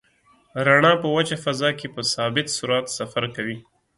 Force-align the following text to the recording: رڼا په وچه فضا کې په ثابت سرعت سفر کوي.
رڼا 0.65 0.91
په 1.01 1.07
وچه 1.15 1.35
فضا 1.43 1.69
کې 1.79 1.87
په 1.95 2.01
ثابت 2.13 2.47
سرعت 2.57 2.85
سفر 2.97 3.23
کوي. 3.35 3.57